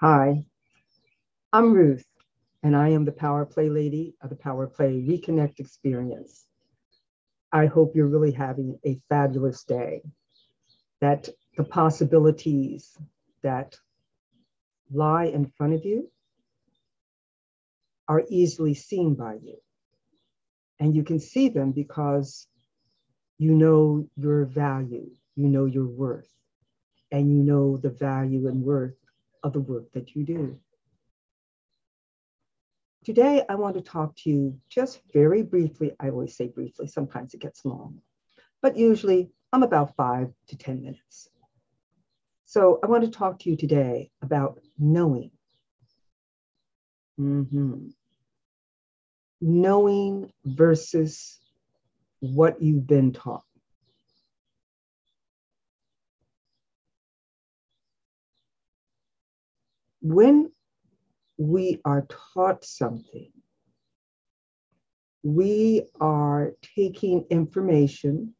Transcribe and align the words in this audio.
Hi, 0.00 0.44
I'm 1.52 1.72
Ruth, 1.72 2.04
and 2.64 2.74
I 2.74 2.88
am 2.88 3.04
the 3.04 3.12
Power 3.12 3.46
Play 3.46 3.70
Lady 3.70 4.16
of 4.20 4.28
the 4.28 4.34
Power 4.34 4.66
Play 4.66 5.00
Reconnect 5.00 5.60
Experience. 5.60 6.44
I 7.52 7.66
hope 7.66 7.94
you're 7.94 8.08
really 8.08 8.32
having 8.32 8.76
a 8.84 9.00
fabulous 9.08 9.62
day, 9.62 10.02
that 11.00 11.28
the 11.56 11.62
possibilities 11.62 12.98
that 13.44 13.76
lie 14.92 15.26
in 15.26 15.46
front 15.56 15.74
of 15.74 15.84
you 15.84 16.10
are 18.08 18.24
easily 18.28 18.74
seen 18.74 19.14
by 19.14 19.34
you. 19.34 19.58
And 20.80 20.96
you 20.96 21.04
can 21.04 21.20
see 21.20 21.48
them 21.50 21.70
because 21.70 22.48
you 23.38 23.52
know 23.52 24.08
your 24.16 24.44
value, 24.44 25.08
you 25.36 25.46
know 25.46 25.66
your 25.66 25.86
worth, 25.86 26.28
and 27.12 27.30
you 27.30 27.44
know 27.44 27.76
the 27.76 27.90
value 27.90 28.48
and 28.48 28.60
worth 28.60 28.96
of 29.44 29.52
the 29.52 29.60
work 29.60 29.92
that 29.92 30.16
you 30.16 30.24
do. 30.24 30.58
Today, 33.04 33.44
I 33.48 33.54
want 33.54 33.76
to 33.76 33.82
talk 33.82 34.16
to 34.16 34.30
you 34.30 34.58
just 34.70 35.00
very 35.12 35.42
briefly. 35.42 35.92
I 36.00 36.08
always 36.08 36.36
say 36.36 36.48
briefly, 36.48 36.86
sometimes 36.88 37.34
it 37.34 37.40
gets 37.40 37.64
long, 37.64 38.00
but 38.62 38.78
usually 38.78 39.30
I'm 39.52 39.62
about 39.62 39.94
five 39.94 40.32
to 40.48 40.56
10 40.56 40.82
minutes. 40.82 41.28
So 42.46 42.80
I 42.82 42.86
want 42.86 43.04
to 43.04 43.10
talk 43.10 43.40
to 43.40 43.50
you 43.50 43.56
today 43.56 44.10
about 44.22 44.58
knowing. 44.78 45.30
Mm-hmm. 47.20 47.88
Knowing 49.42 50.32
versus 50.46 51.38
what 52.20 52.62
you've 52.62 52.86
been 52.86 53.12
taught. 53.12 53.44
When 60.04 60.52
we 61.38 61.80
are 61.82 62.06
taught 62.34 62.62
something, 62.62 63.32
we 65.22 65.86
are 65.98 66.52
taking 66.76 67.24
information 67.30 68.34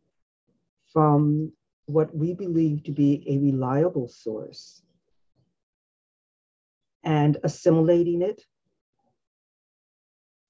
from 0.92 1.52
what 1.86 2.14
we 2.14 2.34
believe 2.34 2.83
to 2.83 2.92
be 2.92 3.24
a 3.27 3.39
reliable 3.39 4.08
source 4.08 4.83
and 7.02 7.39
assimilating 7.42 8.20
it 8.20 8.42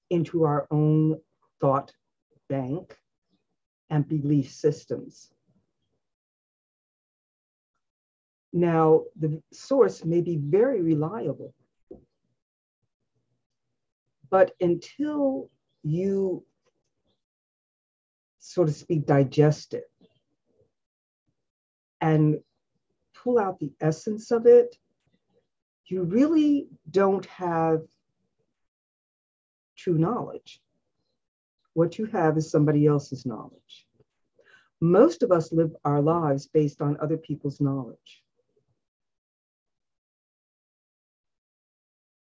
into 0.09 0.43
our 0.43 0.67
own 0.69 1.21
thought 1.61 1.93
bank 2.49 2.93
and 3.89 4.05
belief 4.05 4.51
systems. 4.51 5.31
Now, 8.55 9.03
the 9.19 9.43
source 9.51 10.05
may 10.05 10.21
be 10.21 10.37
very 10.37 10.81
reliable, 10.81 11.53
but 14.29 14.53
until 14.61 15.49
you, 15.83 16.45
so 18.39 18.63
to 18.63 18.71
speak, 18.71 19.05
digest 19.05 19.73
it 19.73 19.91
and 21.99 22.39
pull 23.13 23.39
out 23.39 23.59
the 23.59 23.73
essence 23.81 24.31
of 24.31 24.45
it, 24.45 24.77
you 25.87 26.03
really 26.03 26.69
don't 26.89 27.25
have 27.25 27.81
true 29.75 29.97
knowledge. 29.97 30.61
What 31.73 31.99
you 31.99 32.05
have 32.05 32.37
is 32.37 32.49
somebody 32.49 32.87
else's 32.87 33.25
knowledge. 33.25 33.85
Most 34.79 35.23
of 35.23 35.33
us 35.33 35.51
live 35.51 35.75
our 35.83 36.01
lives 36.01 36.47
based 36.47 36.81
on 36.81 36.95
other 37.01 37.17
people's 37.17 37.59
knowledge. 37.59 38.23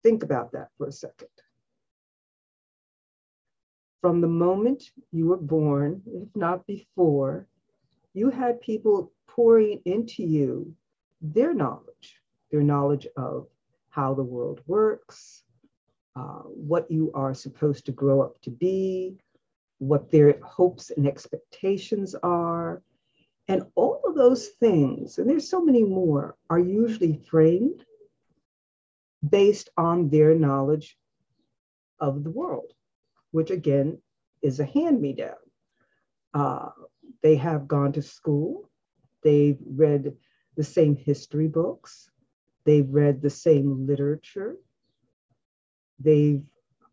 Think 0.02 0.22
about 0.22 0.52
that 0.52 0.68
for 0.78 0.86
a 0.86 0.92
second. 0.92 1.28
From 4.00 4.20
the 4.20 4.28
moment 4.28 4.82
you 5.12 5.26
were 5.26 5.36
born, 5.36 6.02
if 6.06 6.34
not 6.34 6.66
before, 6.66 7.46
you 8.14 8.30
had 8.30 8.60
people 8.60 9.12
pouring 9.28 9.80
into 9.84 10.22
you 10.22 10.74
their 11.20 11.52
knowledge, 11.52 12.16
their 12.50 12.62
knowledge 12.62 13.06
of 13.16 13.46
how 13.90 14.14
the 14.14 14.22
world 14.22 14.62
works, 14.66 15.42
uh, 16.16 16.42
what 16.44 16.90
you 16.90 17.10
are 17.14 17.34
supposed 17.34 17.84
to 17.86 17.92
grow 17.92 18.22
up 18.22 18.40
to 18.42 18.50
be, 18.50 19.16
what 19.78 20.10
their 20.10 20.38
hopes 20.42 20.90
and 20.90 21.06
expectations 21.06 22.14
are. 22.22 22.82
And 23.48 23.64
all 23.74 24.00
of 24.04 24.14
those 24.14 24.48
things, 24.48 25.18
and 25.18 25.28
there's 25.28 25.48
so 25.48 25.62
many 25.62 25.82
more, 25.84 26.36
are 26.48 26.58
usually 26.58 27.20
framed 27.28 27.84
based 29.28 29.68
on 29.76 30.08
their 30.08 30.34
knowledge 30.34 30.96
of 31.98 32.24
the 32.24 32.30
world, 32.30 32.72
which 33.30 33.50
again 33.50 33.98
is 34.42 34.60
a 34.60 34.64
hand 34.64 35.00
me 35.00 35.12
down. 35.12 35.34
Uh, 36.32 36.70
they 37.22 37.36
have 37.36 37.68
gone 37.68 37.92
to 37.92 38.02
school, 38.02 38.70
they've 39.22 39.58
read 39.66 40.14
the 40.56 40.64
same 40.64 40.96
history 40.96 41.48
books, 41.48 42.10
they've 42.64 42.88
read 42.88 43.20
the 43.20 43.30
same 43.30 43.86
literature, 43.86 44.56
they've 45.98 46.42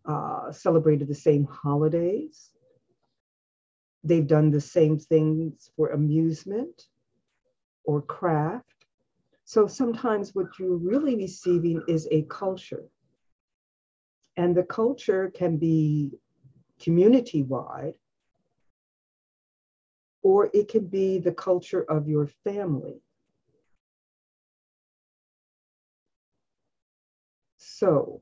uh, 0.06 0.52
celebrated 0.52 1.08
the 1.08 1.16
same 1.16 1.46
holidays, 1.46 2.52
they've 4.04 4.28
done 4.28 4.52
the 4.52 4.62
same 4.62 4.98
things 4.98 5.70
for 5.76 5.90
amusement 5.90 6.88
or 7.84 8.02
craft. 8.02 8.77
So 9.48 9.66
sometimes 9.66 10.36
what 10.36 10.60
you're 10.60 10.76
really 10.76 11.16
receiving 11.16 11.82
is 11.88 12.06
a 12.12 12.24
culture. 12.24 12.84
And 14.36 14.54
the 14.54 14.64
culture 14.64 15.32
can 15.34 15.56
be 15.56 16.12
community 16.82 17.44
wide, 17.44 17.94
or 20.22 20.50
it 20.54 20.68
can 20.68 20.88
be 20.88 21.20
the 21.20 21.32
culture 21.32 21.84
of 21.84 22.10
your 22.10 22.28
family. 22.44 23.00
So, 27.56 28.22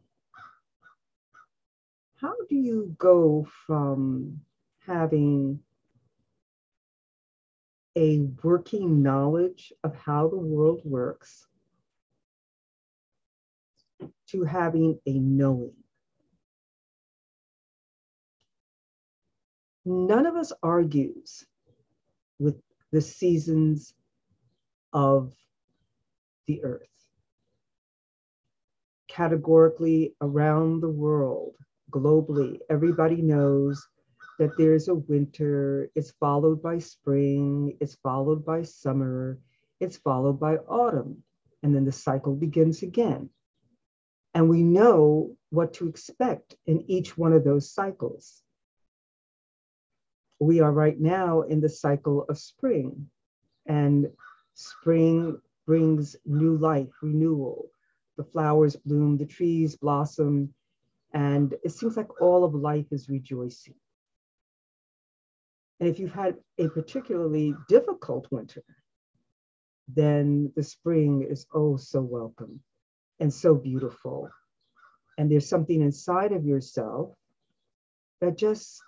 how 2.17 2.35
do 2.47 2.55
you 2.55 2.95
go 2.99 3.47
from 3.65 4.41
having 4.77 5.59
a 7.97 8.19
working 8.43 9.03
knowledge 9.03 9.73
of 9.83 9.95
how 9.95 10.27
the 10.27 10.37
world 10.37 10.81
works 10.83 11.47
to 14.29 14.43
having 14.43 14.99
a 15.05 15.13
knowing. 15.19 15.73
None 19.85 20.25
of 20.25 20.35
us 20.35 20.51
argues 20.63 21.45
with 22.39 22.55
the 22.91 23.01
seasons 23.01 23.93
of 24.93 25.33
the 26.47 26.63
earth. 26.63 26.87
Categorically, 29.07 30.15
around 30.21 30.81
the 30.81 30.89
world, 30.89 31.55
globally, 31.91 32.59
everybody 32.69 33.21
knows 33.21 33.87
that 34.39 34.57
there's 34.57 34.87
a 34.87 34.95
winter, 34.95 35.89
it's 35.95 36.11
followed 36.19 36.61
by 36.61 36.79
spring, 36.79 37.77
it's 37.79 37.95
followed 37.95 38.45
by 38.45 38.63
summer, 38.63 39.39
it's 39.79 39.97
followed 39.97 40.39
by 40.39 40.57
autumn, 40.57 41.23
and 41.63 41.75
then 41.75 41.85
the 41.85 41.91
cycle 41.91 42.35
begins 42.35 42.83
again. 42.83 43.29
And 44.33 44.49
we 44.49 44.61
know 44.63 45.35
what 45.49 45.73
to 45.75 45.87
expect 45.87 46.57
in 46.65 46.83
each 46.91 47.17
one 47.17 47.31
of 47.31 47.45
those 47.45 47.71
cycles. 47.71 48.41
We 50.39 50.59
are 50.59 50.71
right 50.71 50.99
now 50.99 51.41
in 51.43 51.61
the 51.61 51.69
cycle 51.69 52.25
of 52.27 52.37
spring, 52.37 53.09
and 53.65 54.07
spring 54.53 55.39
brings 55.65 56.17
new 56.25 56.57
life, 56.57 56.89
renewal. 57.01 57.69
The 58.17 58.25
flowers 58.25 58.75
bloom, 58.75 59.17
the 59.17 59.25
trees 59.25 59.77
blossom, 59.77 60.53
and 61.13 61.53
it 61.63 61.71
seems 61.71 61.95
like 61.95 62.21
all 62.21 62.43
of 62.43 62.53
life 62.53 62.87
is 62.91 63.09
rejoicing. 63.09 63.75
And 65.79 65.89
if 65.89 65.99
you've 65.99 66.13
had 66.13 66.35
a 66.57 66.69
particularly 66.69 67.53
difficult 67.67 68.27
winter, 68.31 68.63
then 69.87 70.51
the 70.55 70.63
spring 70.63 71.27
is 71.29 71.45
oh 71.53 71.77
so 71.77 72.01
welcome 72.01 72.61
and 73.19 73.33
so 73.33 73.55
beautiful. 73.55 74.29
And 75.17 75.31
there's 75.31 75.47
something 75.47 75.81
inside 75.81 76.31
of 76.31 76.45
yourself 76.45 77.15
that 78.21 78.37
just 78.37 78.81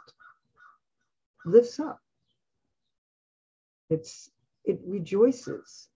lifts 1.46 1.80
up. 1.80 2.00
It's 3.90 4.30
it 4.66 4.80
rejoices. 4.86 5.88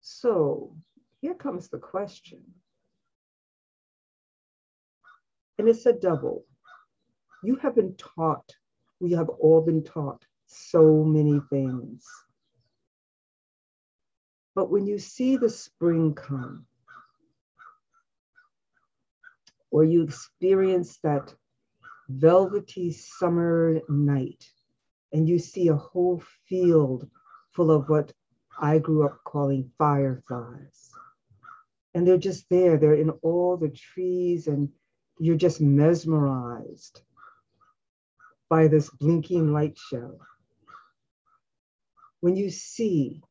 So 0.00 0.74
here 1.20 1.34
comes 1.34 1.68
the 1.68 1.78
question. 1.78 2.42
And 5.58 5.68
it's 5.68 5.86
a 5.86 5.92
double 5.92 6.44
you 7.42 7.56
have 7.56 7.74
been 7.74 7.94
taught, 7.96 8.52
we 9.00 9.12
have 9.12 9.28
all 9.28 9.60
been 9.60 9.84
taught 9.84 10.24
so 10.46 11.04
many 11.04 11.40
things. 11.50 12.04
But 14.54 14.70
when 14.70 14.86
you 14.86 14.98
see 14.98 15.36
the 15.36 15.50
spring 15.50 16.14
come, 16.14 16.66
or 19.70 19.84
you 19.84 20.02
experience 20.02 20.98
that 21.02 21.34
velvety 22.08 22.90
summer 22.90 23.80
night, 23.88 24.44
and 25.12 25.28
you 25.28 25.38
see 25.38 25.68
a 25.68 25.76
whole 25.76 26.22
field 26.48 27.08
full 27.52 27.70
of 27.70 27.88
what 27.88 28.12
I 28.60 28.78
grew 28.78 29.04
up 29.06 29.22
calling 29.24 29.70
fireflies. 29.78 30.90
And 31.94 32.06
they're 32.06 32.18
just 32.18 32.48
there, 32.50 32.76
they're 32.76 32.94
in 32.94 33.10
all 33.22 33.56
the 33.56 33.68
trees, 33.68 34.48
and 34.48 34.70
you're 35.18 35.36
just 35.36 35.60
mesmerized 35.60 37.02
by 38.48 38.68
this 38.68 38.90
blinking 38.90 39.52
light 39.52 39.76
show. 39.76 40.18
When 42.20 42.36
you 42.36 42.50
see 42.50 43.22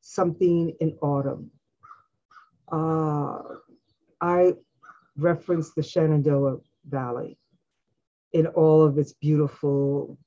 something 0.00 0.74
in 0.80 0.96
autumn, 1.02 1.50
uh, 2.72 3.38
I 4.20 4.54
reference 5.16 5.72
the 5.72 5.82
Shenandoah 5.82 6.58
Valley 6.88 7.38
in 8.32 8.46
all 8.48 8.84
of 8.84 8.98
its 8.98 9.12
beautiful 9.14 10.18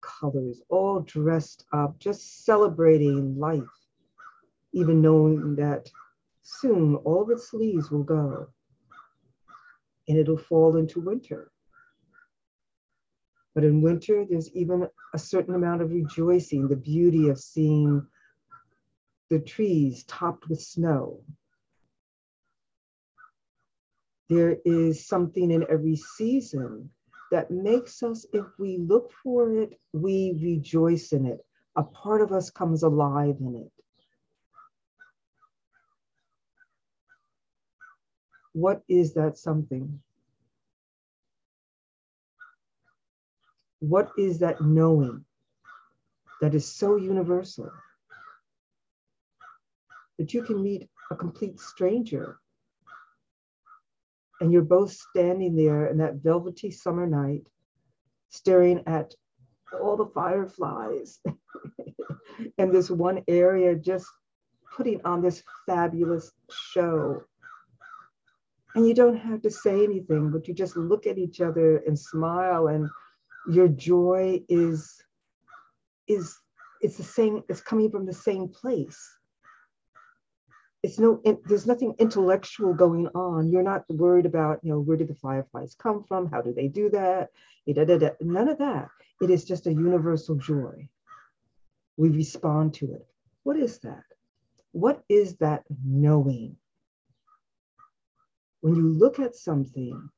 colors, 0.00 0.62
all 0.68 1.00
dressed 1.00 1.64
up, 1.72 1.98
just 1.98 2.44
celebrating 2.44 3.38
life, 3.38 3.62
even 4.72 5.00
knowing 5.00 5.56
that 5.56 5.88
soon 6.42 6.96
all 6.96 7.22
of 7.22 7.30
its 7.30 7.52
leaves 7.52 7.90
will 7.90 8.02
go 8.02 8.48
and 10.08 10.18
it'll 10.18 10.38
fall 10.38 10.76
into 10.76 11.00
winter. 11.00 11.50
But 13.58 13.64
in 13.64 13.82
winter, 13.82 14.24
there's 14.24 14.54
even 14.54 14.86
a 15.14 15.18
certain 15.18 15.56
amount 15.56 15.82
of 15.82 15.90
rejoicing, 15.90 16.68
the 16.68 16.76
beauty 16.76 17.28
of 17.28 17.40
seeing 17.40 18.06
the 19.30 19.40
trees 19.40 20.04
topped 20.04 20.48
with 20.48 20.60
snow. 20.60 21.24
There 24.28 24.58
is 24.64 25.04
something 25.08 25.50
in 25.50 25.66
every 25.68 25.96
season 25.96 26.88
that 27.32 27.50
makes 27.50 28.00
us, 28.04 28.24
if 28.32 28.46
we 28.60 28.78
look 28.78 29.10
for 29.24 29.52
it, 29.52 29.80
we 29.92 30.38
rejoice 30.40 31.10
in 31.10 31.26
it. 31.26 31.44
A 31.74 31.82
part 31.82 32.20
of 32.22 32.30
us 32.30 32.50
comes 32.50 32.84
alive 32.84 33.38
in 33.40 33.56
it. 33.56 33.72
What 38.52 38.84
is 38.88 39.14
that 39.14 39.36
something? 39.36 40.00
What 43.80 44.10
is 44.18 44.38
that 44.40 44.60
knowing 44.60 45.24
that 46.40 46.54
is 46.54 46.66
so 46.66 46.96
universal 46.96 47.70
that 50.18 50.34
you 50.34 50.42
can 50.42 50.62
meet 50.62 50.88
a 51.10 51.16
complete 51.16 51.60
stranger 51.60 52.38
and 54.40 54.52
you're 54.52 54.62
both 54.62 54.92
standing 54.92 55.56
there 55.56 55.86
in 55.86 55.98
that 55.98 56.16
velvety 56.16 56.70
summer 56.70 57.06
night, 57.06 57.46
staring 58.28 58.82
at 58.86 59.14
all 59.80 59.96
the 59.96 60.06
fireflies 60.06 61.20
and 62.58 62.72
this 62.72 62.90
one 62.90 63.22
area 63.28 63.74
just 63.74 64.06
putting 64.76 65.00
on 65.04 65.22
this 65.22 65.42
fabulous 65.66 66.30
show. 66.50 67.22
And 68.74 68.86
you 68.86 68.94
don't 68.94 69.16
have 69.16 69.42
to 69.42 69.50
say 69.50 69.82
anything, 69.82 70.30
but 70.30 70.46
you 70.46 70.54
just 70.54 70.76
look 70.76 71.06
at 71.06 71.18
each 71.18 71.40
other 71.40 71.78
and 71.78 71.98
smile, 71.98 72.68
and 72.68 72.88
your 73.48 73.68
joy 73.68 74.42
is 74.48 75.02
is 76.06 76.36
it's 76.80 76.96
the 76.96 77.02
same, 77.02 77.42
it's 77.48 77.60
coming 77.60 77.90
from 77.90 78.06
the 78.06 78.12
same 78.12 78.48
place. 78.48 78.98
It's 80.82 80.98
no 80.98 81.20
there's 81.46 81.66
nothing 81.66 81.94
intellectual 81.98 82.72
going 82.72 83.08
on. 83.08 83.50
You're 83.50 83.64
not 83.64 83.84
worried 83.88 84.26
about 84.26 84.60
you 84.62 84.70
know 84.70 84.80
where 84.80 84.96
did 84.96 85.08
the 85.08 85.14
fireflies 85.14 85.74
come 85.74 86.04
from? 86.04 86.30
How 86.30 86.40
do 86.40 86.52
they 86.52 86.68
do 86.68 86.88
that? 86.90 87.30
None 87.66 88.48
of 88.48 88.58
that. 88.58 88.88
It 89.20 89.30
is 89.30 89.44
just 89.44 89.66
a 89.66 89.72
universal 89.72 90.36
joy. 90.36 90.88
We 91.96 92.10
respond 92.10 92.74
to 92.74 92.92
it. 92.92 93.06
What 93.42 93.56
is 93.56 93.80
that? 93.80 94.04
What 94.70 95.02
is 95.08 95.36
that 95.38 95.64
knowing? 95.84 96.56
When 98.60 98.76
you 98.76 98.88
look 98.88 99.18
at 99.18 99.34
something 99.34 100.10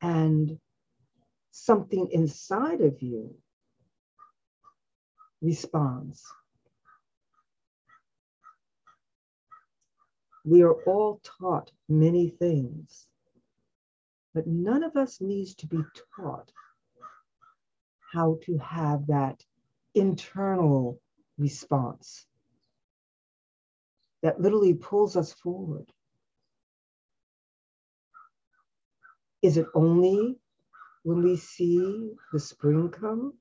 and 0.00 0.58
something 1.64 2.08
inside 2.12 2.80
of 2.80 3.02
you 3.02 3.34
responds 5.42 6.24
We 10.48 10.62
are 10.62 10.72
all 10.84 11.20
taught 11.22 11.70
many 11.90 12.30
things, 12.30 13.06
but 14.32 14.46
none 14.46 14.82
of 14.82 14.96
us 14.96 15.20
needs 15.20 15.54
to 15.56 15.66
be 15.66 15.80
taught 16.16 16.50
how 18.14 18.38
to 18.44 18.56
have 18.56 19.06
that 19.08 19.44
internal 19.94 21.02
response 21.36 22.24
that 24.22 24.40
literally 24.40 24.72
pulls 24.72 25.16
us 25.16 25.34
forward. 25.34 25.92
Is 29.42 29.58
it 29.58 29.66
only 29.74 30.38
when 31.02 31.22
we 31.22 31.36
see 31.36 32.12
the 32.32 32.40
spring 32.40 32.90
come? 32.90 33.34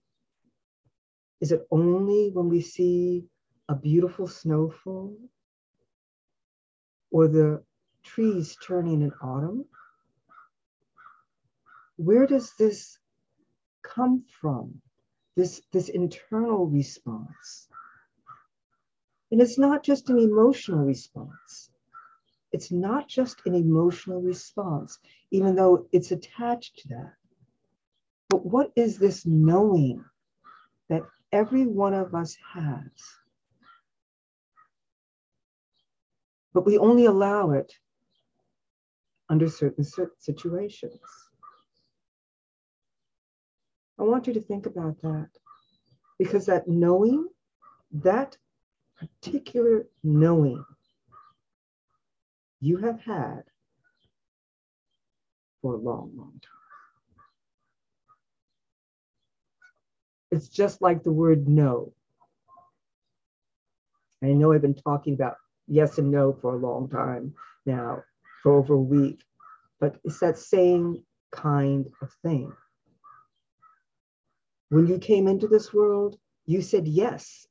Is 1.42 1.52
it 1.52 1.68
only 1.72 2.32
when 2.34 2.50
we 2.50 2.62
see 2.62 3.26
a 3.70 3.76
beautiful 3.76 4.28
snowfall? 4.28 5.16
or 7.12 7.28
the 7.28 7.64
trees 8.04 8.58
turning 8.64 9.02
in 9.02 9.12
autumn? 9.22 9.66
Where 11.98 12.28
does 12.28 12.54
this 12.58 13.00
come 13.82 14.24
from? 14.40 14.82
This, 15.36 15.62
this 15.72 15.90
internal 15.90 16.68
response. 16.68 17.68
And 19.32 19.42
it's 19.42 19.58
not 19.58 19.84
just 19.84 20.10
an 20.10 20.20
emotional 20.20 20.86
response. 20.86 21.70
It's 22.52 22.72
not 22.72 23.08
just 23.08 23.42
an 23.46 23.56
emotional 23.56 24.22
response, 24.22 25.00
even 25.32 25.56
though 25.56 25.88
it's 25.92 26.12
attached 26.12 26.78
to 26.80 26.88
that. 26.90 27.14
But 28.30 28.46
what 28.46 28.72
is 28.76 28.98
this 28.98 29.26
knowing 29.26 30.04
that 30.90 31.04
every 31.32 31.66
one 31.66 31.94
of 31.94 32.14
us 32.16 32.38
has? 32.54 32.90
but 36.58 36.66
we 36.66 36.76
only 36.80 37.06
allow 37.06 37.52
it 37.52 37.72
under 39.30 39.48
certain 39.48 39.86
situations. 40.18 41.00
I 44.00 44.04
want 44.04 44.26
you 44.26 44.34
to 44.34 44.42
think 44.42 44.66
about 44.66 45.00
that 45.04 45.30
because 46.18 46.48
that 46.48 46.68
knowing, 46.68 47.28
that 47.92 48.38
particular 48.98 49.86
knowing 50.04 50.66
you 52.60 52.78
have 52.78 53.00
had 53.02 53.44
for 55.62 55.76
a 55.76 55.78
long, 55.78 56.12
long 56.18 56.42
time. 56.42 56.67
It's 60.32 60.50
just 60.50 60.82
like 60.82 61.04
the 61.04 61.12
word 61.12 61.48
no. 61.48 61.94
I 64.24 64.28
know 64.28 64.52
I've 64.52 64.62
been 64.62 64.74
talking 64.74 65.14
about 65.14 65.36
yes 65.68 65.98
and 65.98 66.12
no 66.12 66.34
for 66.34 66.54
a 66.54 66.58
long 66.58 66.90
time 66.90 67.34
now, 67.66 68.04
for 68.42 68.54
over 68.54 68.74
a 68.74 68.80
week. 68.80 69.24
But 69.80 69.98
it's 70.04 70.20
that 70.20 70.38
same 70.38 71.04
kind 71.32 71.86
of 72.02 72.10
thing. 72.24 72.52
When 74.70 74.88
you 74.88 74.98
came 74.98 75.28
into 75.28 75.48
this 75.48 75.74
world, 75.74 76.18
you 76.46 76.62
said 76.62 76.88
yes. 76.88 77.48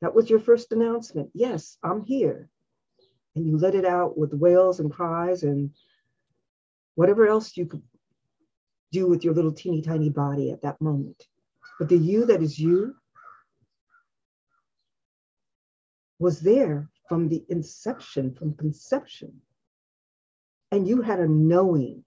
That 0.00 0.14
was 0.14 0.28
your 0.28 0.40
first 0.40 0.72
announcement. 0.72 1.30
Yes, 1.34 1.78
I'm 1.82 2.04
here. 2.04 2.48
And 3.36 3.46
you 3.46 3.58
let 3.58 3.74
it 3.74 3.84
out 3.84 4.16
with 4.16 4.32
wails 4.32 4.80
and 4.80 4.92
cries 4.92 5.42
and 5.42 5.70
whatever 6.94 7.26
else 7.26 7.56
you 7.56 7.66
could 7.66 7.82
do 8.94 9.06
with 9.08 9.24
your 9.24 9.34
little 9.34 9.52
teeny 9.52 9.82
tiny 9.82 10.08
body 10.08 10.50
at 10.50 10.62
that 10.62 10.80
moment. 10.80 11.26
But 11.78 11.88
the 11.88 11.98
you 11.98 12.24
that 12.26 12.42
is 12.42 12.58
you 12.58 12.94
was 16.18 16.40
there 16.40 16.88
from 17.08 17.28
the 17.28 17.44
inception, 17.48 18.32
from 18.34 18.54
conception. 18.54 19.40
And 20.70 20.88
you 20.88 21.02
had 21.02 21.20
a 21.20 21.28
knowing 21.28 22.04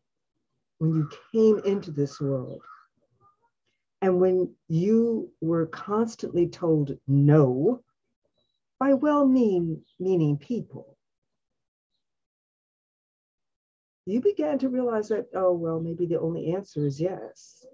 when 0.79 0.93
you 0.93 1.09
came 1.31 1.59
into 1.59 1.91
this 1.91 2.19
world. 2.19 2.61
And 4.01 4.19
when 4.21 4.53
you 4.69 5.31
were 5.41 5.65
constantly 5.67 6.47
told 6.47 6.97
no 7.07 7.83
by 8.79 8.93
well 8.93 9.27
mean, 9.27 9.81
meaning 9.99 10.37
people, 10.37 10.96
you 14.07 14.21
began 14.21 14.57
to 14.59 14.69
realize 14.69 15.09
that, 15.09 15.27
oh, 15.35 15.53
well, 15.53 15.79
maybe 15.79 16.05
the 16.05 16.19
only 16.19 16.53
answer 16.53 16.85
is 16.85 16.99
yes. 16.99 17.65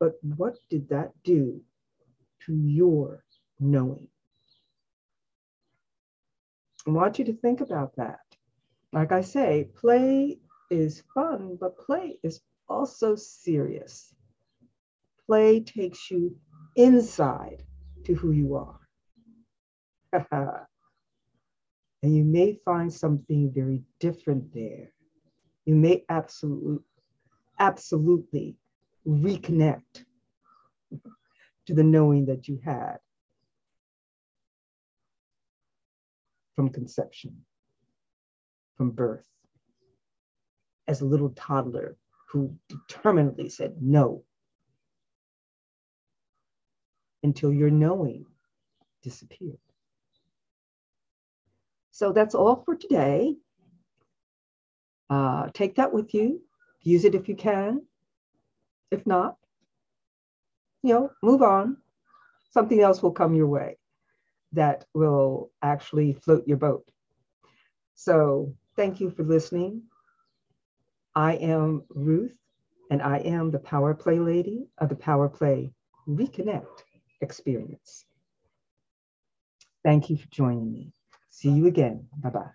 But 0.00 0.18
what 0.22 0.56
did 0.68 0.88
that 0.88 1.12
do 1.22 1.60
to 2.46 2.54
your 2.54 3.24
knowing. 3.60 4.08
I 6.86 6.90
want 6.90 7.18
you 7.18 7.24
to 7.26 7.32
think 7.32 7.60
about 7.60 7.96
that. 7.96 8.20
Like 8.92 9.12
I 9.12 9.22
say, 9.22 9.68
play 9.74 10.38
is 10.70 11.02
fun, 11.14 11.56
but 11.60 11.78
play 11.78 12.18
is 12.22 12.40
also 12.68 13.14
serious. 13.16 14.14
Play 15.26 15.60
takes 15.60 16.10
you 16.10 16.36
inside 16.76 17.62
to 18.04 18.14
who 18.14 18.32
you 18.32 18.54
are. 18.56 18.80
and 22.04 22.14
you 22.14 22.22
may 22.22 22.52
find 22.66 22.92
something 22.92 23.50
very 23.50 23.82
different 23.98 24.52
there. 24.52 24.92
You 25.64 25.74
may 25.74 26.04
absolutely, 26.10 26.84
absolutely 27.58 28.58
reconnect 29.08 30.04
to 31.66 31.74
the 31.74 31.82
knowing 31.82 32.26
that 32.26 32.46
you 32.46 32.60
had 32.62 32.98
from 36.54 36.68
conception, 36.68 37.46
from 38.76 38.90
birth, 38.90 39.26
as 40.86 41.00
a 41.00 41.06
little 41.06 41.30
toddler 41.30 41.96
who 42.28 42.54
determinedly 42.68 43.48
said 43.48 43.76
no 43.80 44.22
until 47.22 47.50
your 47.50 47.70
knowing 47.70 48.26
disappeared. 49.02 49.56
So 51.94 52.10
that's 52.12 52.34
all 52.34 52.56
for 52.56 52.74
today. 52.74 53.36
Uh, 55.08 55.48
take 55.54 55.76
that 55.76 55.92
with 55.92 56.12
you. 56.12 56.42
Use 56.82 57.04
it 57.04 57.14
if 57.14 57.28
you 57.28 57.36
can. 57.36 57.82
If 58.90 59.06
not, 59.06 59.36
you 60.82 60.92
know, 60.92 61.10
move 61.22 61.40
on. 61.40 61.76
Something 62.50 62.80
else 62.80 63.00
will 63.00 63.12
come 63.12 63.36
your 63.36 63.46
way 63.46 63.76
that 64.54 64.86
will 64.92 65.52
actually 65.62 66.14
float 66.14 66.48
your 66.48 66.56
boat. 66.56 66.84
So 67.94 68.52
thank 68.74 69.00
you 69.00 69.10
for 69.10 69.22
listening. 69.22 69.82
I 71.14 71.34
am 71.34 71.84
Ruth, 71.90 72.36
and 72.90 73.02
I 73.02 73.18
am 73.18 73.52
the 73.52 73.60
Power 73.60 73.94
Play 73.94 74.18
Lady 74.18 74.66
of 74.78 74.88
the 74.88 74.96
Power 74.96 75.28
Play 75.28 75.72
Reconnect 76.08 76.82
experience. 77.20 78.04
Thank 79.84 80.10
you 80.10 80.16
for 80.16 80.26
joining 80.30 80.72
me. 80.72 80.93
See 81.36 81.50
you 81.50 81.66
again. 81.66 82.08
Bye 82.16 82.30
bye. 82.30 82.50